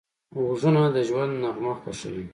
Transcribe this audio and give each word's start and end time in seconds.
غوږونه 0.43 0.81
د 0.95 0.97
ژوند 1.07 1.33
نغمه 1.43 1.73
خوښوي 1.79 2.25